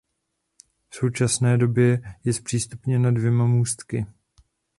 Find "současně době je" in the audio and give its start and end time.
0.95-2.33